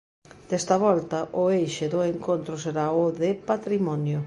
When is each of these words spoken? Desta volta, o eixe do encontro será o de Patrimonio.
Desta 0.49 0.75
volta, 0.87 1.19
o 1.41 1.43
eixe 1.61 1.85
do 1.93 1.99
encontro 2.11 2.53
será 2.63 2.85
o 3.03 3.05
de 3.21 3.29
Patrimonio. 3.49 4.19